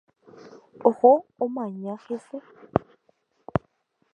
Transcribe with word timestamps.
Oho 0.87 1.11
omaña 1.43 1.93
hese. 2.05 2.37